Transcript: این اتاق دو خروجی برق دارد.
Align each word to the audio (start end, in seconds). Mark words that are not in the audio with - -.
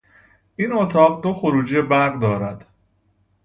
این 0.55 0.71
اتاق 0.73 1.23
دو 1.23 1.33
خروجی 1.33 1.81
برق 1.81 2.19
دارد. 2.19 2.67